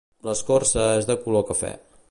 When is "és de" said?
1.03-1.19